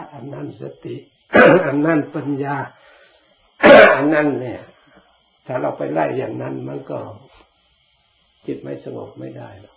[0.00, 0.96] ะอันนั้นสติ
[1.66, 2.56] อันนั้นปัญญา
[3.96, 4.60] อันนั้นเนี่ย
[5.46, 6.98] ถ้าเราไปไล่อย่างนั้นมันก็
[8.46, 9.76] จิตไม่สงบไม่ได้หรอก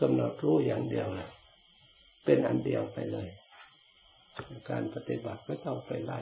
[0.00, 1.30] กำหนดรู้อย่างเดียวเลย
[2.24, 3.28] เป็นอันเดียวไปเลย
[4.70, 6.20] การปฏิบัติไม่ต้องไปไล่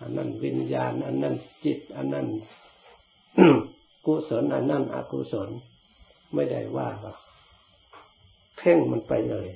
[0.00, 1.34] อันนั้นวิญญาณ อันนั้น
[1.64, 2.26] จิต อันนั้น
[4.06, 5.48] กุศลอันนั้นอกุศล
[6.34, 7.18] ไม่ได้ว่าหรอก
[8.56, 9.48] เพ่งมันไปเลย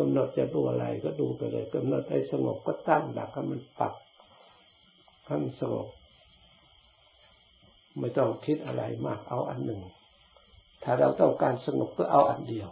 [0.00, 3.94] กำหนดจะดูอะไรก็ดูไปเลยกำหนดให้สงบก็ตั้งหลักให้มันปัก
[5.24, 5.88] ให้มันสงบ
[7.98, 9.82] ไม่ต้องคิดอะไรมากเอาอันหนึ่ง
[10.82, 12.70] ถ้าเราต้องการสงบก็เอาอันเดียว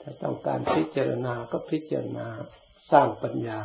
[0.00, 2.26] ถ้าต้องการพิจารณาก็พิจารณา
[2.92, 3.58] สร้างปัญญา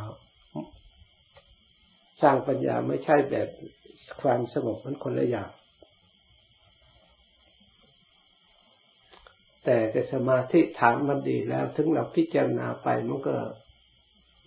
[2.22, 3.48] สร้างปัญญาไม่ใช่แบบ
[4.22, 5.50] ความสงบมันคนละอย่าง
[9.64, 13.36] แต่แต่สมาธิฐานมันดีแล้ว ถึงเราพิจารณาไปมันก็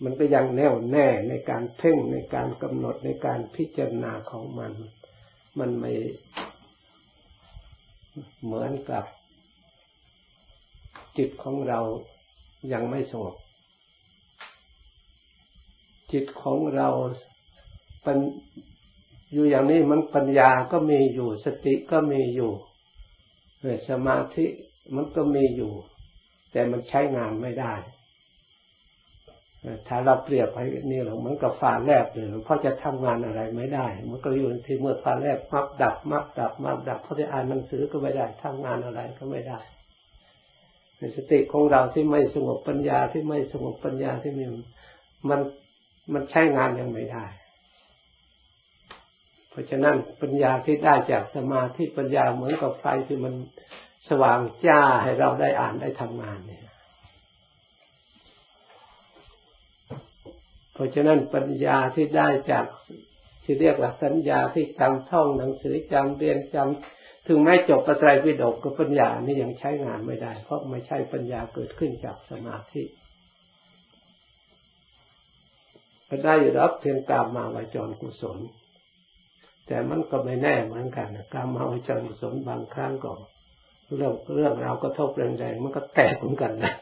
[0.04, 4.72] มันก็ยังแน่วแน่ในการเพ่งในการกำหนดในการพิจารณาของมัน
[5.58, 5.92] มันไม่
[8.44, 9.04] เหมือนกับ
[11.18, 11.80] จิตของเรา
[12.72, 13.36] ยังไม่สงบ
[16.12, 16.88] จิตของเรา
[18.02, 18.18] เป็น
[19.32, 22.52] อยู่อย่างนี้มันปัญญาก็มีอยู่สติก็มีอยู่
[23.88, 24.46] สมาธิ
[24.94, 25.72] มันก็มีอยู่
[26.52, 27.74] แต่มันใช้งานไม่ได้
[29.88, 39.58] ถ้าเราเปรียบให้นี่หรอกมันก็ฟ้าแลบเลยเพราะจะทำงานอะไรไม่ได้ มันก็อยู่ที่เมื่อฟ้าแลบมักดับ มักดับ มักดับเพราะจะอ่านหนังสือก็ไม่ได้ทำงานอะไรก็ไม่ได้
[40.98, 44.44] ในสติของเราที่ไม่สงบปัญญาที่ไม่สงบปัญญาที่มี
[45.28, 45.40] มัน
[46.12, 47.24] มันใช้งานยังไม่ได้
[49.50, 53.34] เพราะฉะนั้นปัญญาที่ได้จากสมาธิปัญญาเหมือนกับไฟที่มัน
[54.08, 56.66] สว่างจ้าให้เราได้อ่านได้ทำงานเนี่ย
[60.74, 62.66] เพราะฉะนั้นปัญญาที่ได้จาก
[63.44, 72.82] ที่เรียกว่าสัญญาที่จำท่องหนังสือจำเรียนจำถึงแม้จบประไตรปิฎกก็ปัญญานี่ยังใช้งานไม่ได้ เพราะไม่ใช่ปัญญาเกิดขึ้นจากสมาธิ
[76.08, 78.38] ก็ได้รับเพียงกามมาวจรกุศล
[79.66, 83.12] แต่มันก็ไม่แน่เหมือนกันกามมาวจรกุศลบางครั้งก็
[83.94, 86.72] เรื่องเรื่องราวกระทบแรงๆมันก็แตกเหมือนกันนะ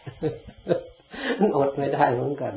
[1.39, 2.55] มันอดไม่ได้เหมือนกัน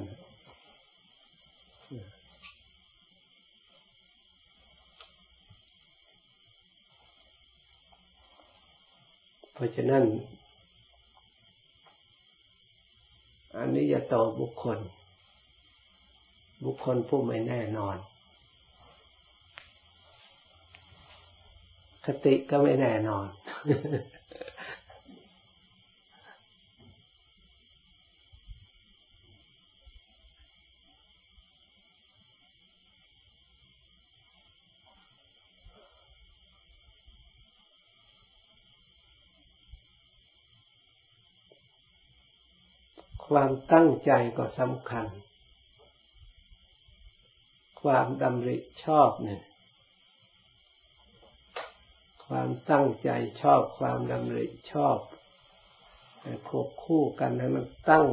[9.53, 10.03] เพราะฉะนั้น
[13.57, 14.79] อันนี้จะต่อบุคคล
[16.65, 17.97] บุคคลผู้ไม่แน่นอน
[22.05, 23.27] คติก็ไม่แน่นอน
[43.25, 45.05] ความตั้งใจก็สำคัญ
[47.81, 49.41] ความดำริชอบเนี่ย
[52.25, 53.09] ความตั้งใจ
[53.41, 54.97] ชอบ ความดำริชอบ
[56.47, 58.07] ควบคู่กันให้มันตั้ง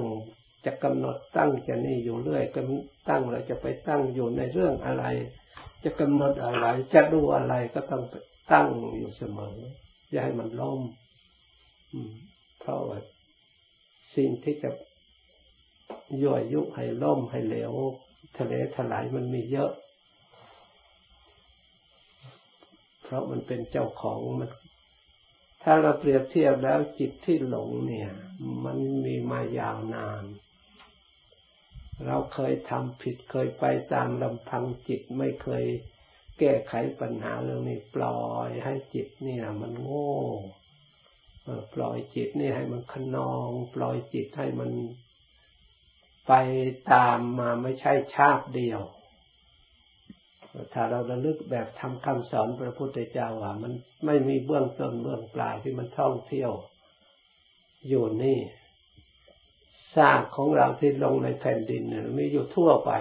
[0.65, 2.61] จะกำหนดตั้งจะนี่อยู่เรื่อยก็
[3.09, 5.05] ตั้งเราจะไปตั้งอยู่ในเรื่องอะไร
[5.85, 8.03] จะกำหนดอะไร จะดูอะไรก็ต้อง
[8.53, 9.57] ตั้งอยู่เสมอ
[10.11, 10.81] อย่าให้มันล้ม
[12.61, 12.99] เพราะว่า
[14.17, 14.71] สิ่งที่จะ
[16.23, 17.73] ยั่วยุให้ล่มให้เหลว
[18.39, 19.73] ทะเลถลายมันมีเยอะ
[23.03, 24.51] เพราะมันเป็นเจ้าของมัน
[25.63, 28.11] ถ้าเราเปรียบเทียบแล้วจิตที่หลงเนี่ย
[28.65, 30.25] มันมีมายาวนาน
[32.07, 35.65] เราเคยทำผิดเคยไปตามลำพังจิตไม่เคย
[36.39, 40.15] แก้ไขปัญหาเรื่องนี้ปล่อยให้จิตเนี่ยมันโง่
[41.75, 44.71] ปล่อยจิตนี่ให้มันขนอง ปล่อยจิตให้มัน
[46.29, 46.33] ไป
[46.93, 48.81] ตามมาไม่ใช่ชาติเดียว
[50.73, 53.73] ถ้าเราระลึกแบบทำคำสอนพระพุทธเจ้าว่ามัน
[54.07, 56.53] ไม่มีเบื้องต้นเบื้องปลายที่มันท่องเที่ยว
[57.89, 58.39] อยู่นี่
[59.97, 62.93] ซากของเราที่ลงในแผ่นดินเนี่ยมีอยู่ทั่วไป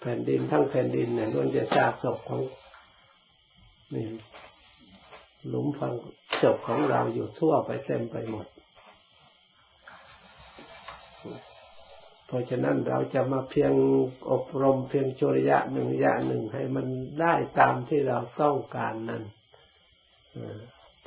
[0.00, 2.40] แผ่นดินทั้งแผ่นดินเนี่ยล้วนจะซากศพของ
[3.94, 4.06] นี่
[5.78, 5.94] หลุมฝัง
[6.42, 8.46] ศพของเราอยู่ทั่วไปเต็มไปหมด
[12.26, 13.72] เพราะฉะนั้นเราจะมาเพียง
[14.30, 16.86] อบรมเพียงโจริยะหนึ่งยะหนึ่งให้มัน
[17.20, 19.22] ได้ตามที่เราต้องการนั้น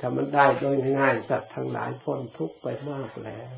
[0.00, 3.52] ถ้ามันได้โดยง่ายสัตว์ทั้งหลายพ้นทุกข์ไปมากแล้ว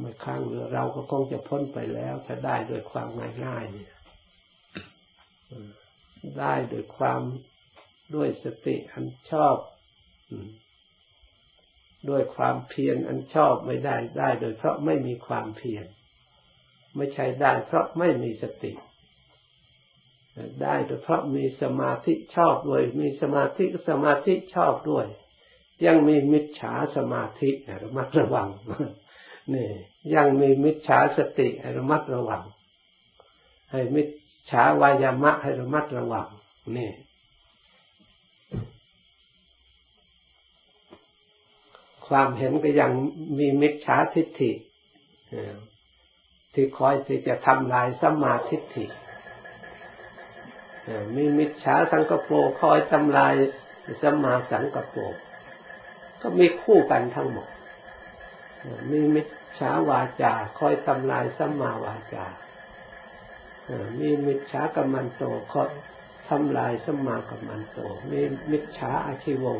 [0.00, 3.08] ไม่ข้างเรือเราก็คงจะพ้นไปแล้ว ถ้าได้โดยความ
[3.44, 3.92] ง่ายๆเนี่ย
[6.40, 7.22] ได้โดยความ
[8.14, 9.56] ด้วยสติอันชอบ
[12.10, 15.86] ด้วยความเพียรอันชอบไม่ได้ได้โดยเพราะไม่มีความเพียร
[16.96, 18.72] ไม่ใช่ได้เพราะไม่มีสติ
[20.62, 25.06] ได้โดยเพราะมีสมาธิชอบด้วย มีสมาธิสมาธิชอบด้วย
[25.86, 27.50] ยังมีมิจฉาสมาธิ
[27.82, 28.48] ระมัดระวัง
[29.54, 29.68] นี่
[30.14, 32.42] ยังมีมิจฉาสติให้ระมัดระวัง
[33.70, 34.08] ให้มิจ
[34.50, 36.28] ฉาวายามะให้ระมัดระวัง
[36.76, 36.90] นี่
[42.08, 42.90] ความเห็นก็ยัง
[43.38, 44.52] มีมิจฉาทิฏฐิ
[46.54, 48.86] ที่คอยที่จะทำลายสัมมาทิฏฐิ
[51.16, 53.34] มีมิจฉาสังกปรคอยทำลาย
[54.02, 55.00] สัมมาสังกปร
[56.22, 57.48] ก็มีคู่กันทั้งหมด
[58.90, 59.26] มีมิจ
[59.58, 62.26] ฉาวาจาคอยทำลายสัมมาวาจา
[64.00, 65.22] มีมิจฉากัมมันโต
[65.52, 65.70] คอย
[66.28, 67.78] ทำลายสัมมากัมมันโต
[68.10, 69.58] มีมิจฉาอาชีวง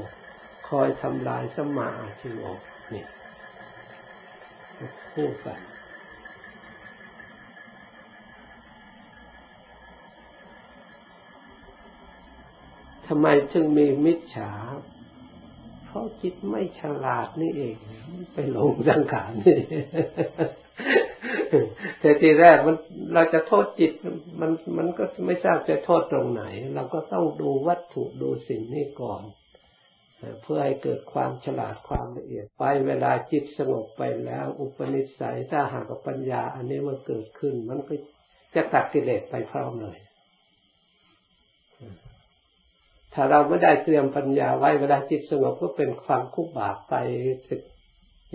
[0.69, 2.57] คอยทำลายสมาอาชีวง
[2.95, 3.07] นี่ย
[5.13, 5.61] คู่กัน
[13.07, 14.53] ทำไมจึงมีมิจฉา
[15.85, 17.77] เพราะจิตไม่ฉลาดนี่เอง
[18.35, 19.59] ไปหลงสังขารนี่
[22.01, 22.77] แต่ทีแรกมัน
[23.15, 23.93] เราจะโทษจิต
[24.41, 26.43] มันมันก็ไม่ทราบจะโทษตรงไหน
[26.75, 29.23] เราก็ต้องดูวัตถุดูสิ่งนี้ก่อน
[30.43, 37.95] เพื่อให้เกิดความฉลาดความละเอียดไปเวลาจิตสงบไปแล้ว อุปนิสัยถ้าหากปัญญา อันนี้มันเกิดขึ้น มันก็
[38.55, 39.99] จะตัดกิเลสไปพร้อมเลย
[43.15, 46.95] ถ้าเราไม่ได้เตรียมปัญญาไว้เวลาจิตสงบก็เป็นความคุบบาปไป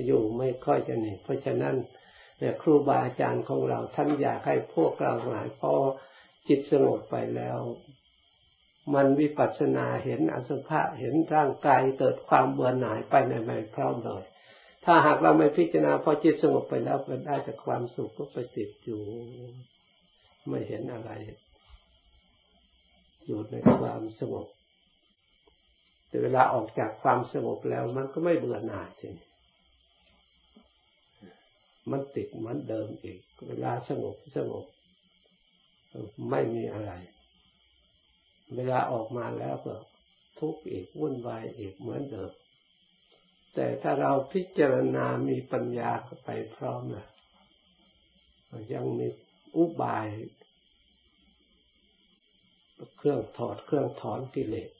[0.05, 1.75] อยู่ไม่ค่อยจะหนีเพราะฉะนั้น
[2.37, 5.73] เนี่ยครูบาอาจารย์ของเราท่านอยากให้พวกเราหมายพอ
[6.47, 7.59] จิตสงบไปแล้ว
[8.93, 14.23] มันวิปัสสนาเห็นอสุภะเห็นร่างกายเกิดความเบื่อหน่ายไปในไม่พร้อมเลย
[14.85, 19.01] ถ้าหากเราไม่พิจารณาพอจิตสงบไปแล้วมันได้จากความสุขก็ไปติดอยู่
[20.49, 21.11] ไม่เห็นอะไร
[23.25, 24.47] อยู่ในความสงบ
[26.07, 29.15] แต่เวลาออกจากความสงบแล้ว มันก็ไม่เบื่อหน่ายจริง
[31.91, 34.65] มันติดเหมือนเดิมอีก เวลาสงบสงบ
[36.29, 36.91] ไม่มีอะไร
[38.55, 39.75] เวลาออกมาแล้วก็
[40.39, 42.31] ทุกข์อีกวุ่นวายอีกเหมือนเดิม
[43.53, 45.91] แต่ถ้าเราพิจารณามีปัญญา
[46.25, 47.07] ไปพร้อมนะ
[48.73, 49.07] ยังมี
[49.55, 50.07] อุบาย
[52.97, 54.71] เครื่องถอดเครื่องถอนกิเลส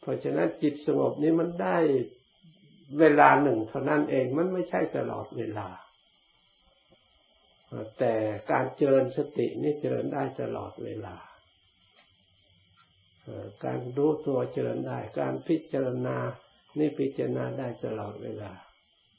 [0.00, 1.76] เพราะฉะนั้นจิตสงบนี้มันได้
[2.98, 5.68] เวลาหนึ่งเท่านั้นเองมันไม่ใช่ตลอดเวลา
[7.98, 8.14] แต่
[8.50, 11.16] การเจริญสตินี่เจริญได้ตลอดเวลา
[13.64, 16.16] การรู้ตัวเจริญได้ การพิจารณา
[16.78, 18.52] นี่พิจารณาได้ตลอดเวลา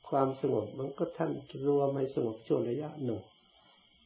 [0.10, 1.32] ความสงบมันก็ท่าน
[1.66, 3.22] รู้ว่าไม่สงบช่วงระยะหนึ่ง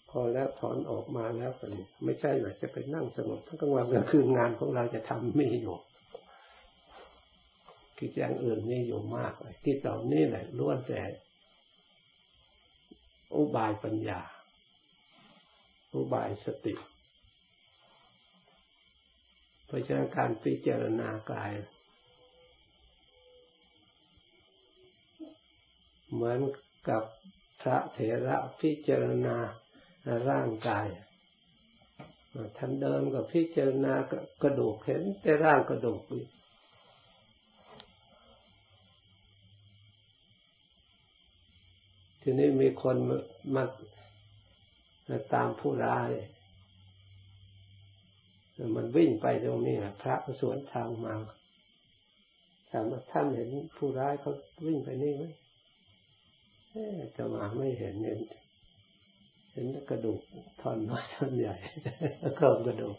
[0.10, 1.66] พอแล้วถอนออกมาแล้วก็
[2.04, 5.78] ไม่ใช่หรอจะไปนั่งสงบทั้งกลางวันกลางคืนงานของเราจะทำไม่อยู่
[7.98, 11.02] กิจอย่างอื่นนี่อยู่มากเลยกิจเหล่านี้แหละล้วนแต่
[13.36, 14.20] อุบายปัญญา
[15.94, 16.74] อุบายสติ
[19.66, 21.52] เพราะฉะนั้นการพิจารณากาย
[26.14, 26.40] เหมือน
[26.90, 27.04] กับ
[27.62, 29.36] พระเถระพิจารณา
[30.30, 30.88] ร่างกาย
[32.58, 33.94] ท่านเดินกับพิจารณา
[34.42, 36.02] กระดูกเห็นแต่ร่างกระดูก
[42.22, 42.98] ทีนี้มีคน
[43.56, 43.64] มา
[45.34, 46.10] ตามผู้ร้าย
[48.76, 51.14] มันวิ่งไปตรงนี้นะพระสวนทางมา
[52.72, 54.34] ถามว่าท่านเห็นผู้ร้ายเขา
[54.68, 55.24] วิ่งไปนี่ไหม
[57.16, 58.20] จะมาไม่เห็นเห็น
[59.54, 60.22] เห็นกระดูก
[60.62, 61.56] ท่อนน้อยท่อนใหญ่
[62.38, 62.98] โครงกระดูก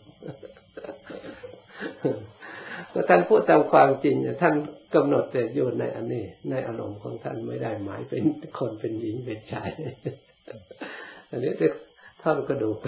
[2.92, 4.54] ก็ท่านพูดตามความจริงท่าน
[4.94, 8.22] กำหนดแต่อยู่ในอันนี้ ในอารมณ์ของท่านไม่ได้หมายเป็น
[8.58, 9.70] คนเป็นหญิงเป็นชาย
[11.30, 11.66] อันนี้จะ
[12.22, 12.78] ท่อนกระดูก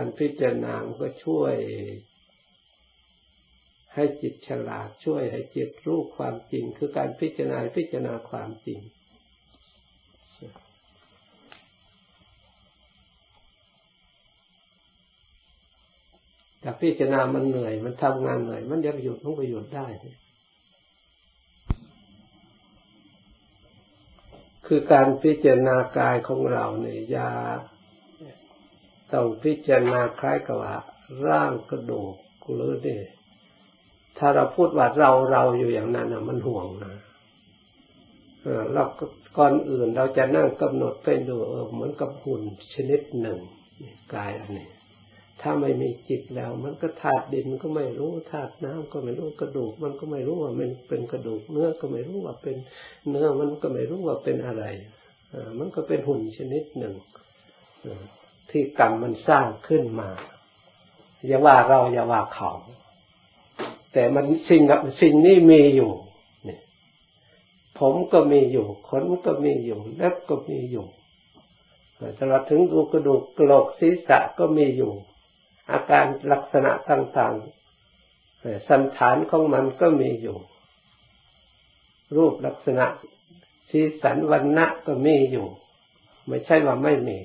[0.00, 1.54] การพิจารณาก็ช่วย
[3.94, 8.80] ให้จิตฉลาดช่วย ให้จิตรู้ความจริง คือการพิจารณาพิจารณาความจริง
[16.60, 19.86] แต่พิจารณามันเหนื่อย มันทำงานเหนื่อย มันจะประโยชน์ต้องประโยชน์ได้
[24.66, 27.30] คือการพิจารณากายของเราเนี่ยยา
[29.12, 30.76] ต้องพิจารณาคล้ายกับว่า
[31.26, 32.14] ร่างกระดูก
[32.54, 33.02] หรือเนี่ย
[34.18, 36.94] ถ้าเราพูดว่าเราเราอยู่อย่างนั้นนะมันห่วงนะ
[38.72, 38.84] เรา
[39.36, 41.36] ก่อนอื่นเราจะนั่งกำหนดไปดู
[41.72, 42.42] เหมือนกับหุ่น
[42.74, 43.38] ชนิดหนึ่ง
[44.14, 44.68] กายอันนี้
[45.42, 52.56] ถ้าไม่มีจิตแล้ว มันก็ธาตุดินก็ไม่รู้ธาตุน้ำก็ไม่รู้กระดูก มันก็ไม่รู้ว่ามันเป็นกระดูกเนื้อก็ไม่รู้ว่าเป็น
[53.10, 54.64] เนื้อมันก็ไม่รู้ว่าเป็นอะไร
[55.58, 56.94] มันก็เป็นหุ่นชนิดหนึ่ง
[58.50, 60.10] ที่กรรมมันสร้างขึ้นมา
[61.26, 62.50] อย่าว่าเราอย่าว่าเขา
[63.92, 64.62] แต่มันสิ่ง
[65.02, 65.92] สิ่งนี้มีอยู่
[67.78, 70.86] ผมก็มีอยู่ขนก็มีอยู่เล็บก็มีอยู่
[72.18, 74.92] ตลอดถึงดูกระดูกกระโหลกศีรษะก็มีอยู่
[75.70, 80.36] อาการลักษณะต่างๆสันฐานของมันก็มีอยู่
[82.16, 82.86] รูปลักษณะ
[83.70, 85.46] สีสันวันณะก็มีอยู่
[86.28, 87.18] ไม่ใช่ว่าไม่มี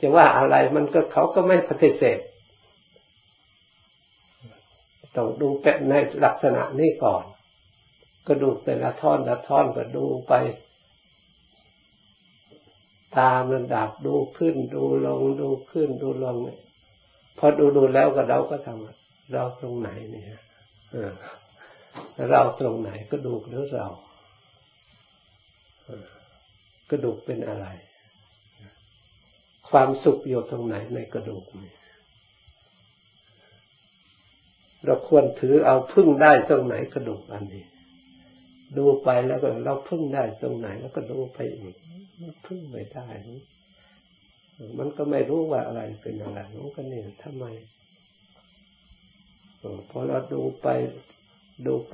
[0.00, 2.18] จะว่าอะไรมันก็เขาก็ไม่ปฏิเสธ
[5.16, 7.24] ต้องดูเป็นในลักษณะนี้ก่อน
[8.26, 10.34] ก็ดูแต่ละท่อนละท่อนก็ดูไป
[13.18, 16.60] ตามระดับดูขึ้น ดูลงดูขึ้น ดูลงเนี่ย
[17.38, 20.40] พอดูดูแล้วก็เราก็ทำเราตรงไหนเนี่ย
[22.30, 23.88] เราตรงไหนก็ดูหรือเรา
[26.90, 27.66] กระดูกเป็นอะไร
[29.70, 31.74] ความสุขอยู่ตรงไหนในกระดูกนี่
[34.84, 37.64] เราควรถือเอาพึ่งได้ตรงไหนกระดูกอันนี้
[38.76, 41.76] ดูไปแล้วก็เราพึ่งได้ตรงไหนแล้วก็ดูไปอีก
[42.46, 43.08] พึ่งไม่ได้
[44.78, 47.44] มันก็ไม่รู้ว่าอะไรเป็นอะไรมันก็เนี่ยทำไม
[49.90, 50.68] พอเราดูไป
[51.66, 51.92] ดูไป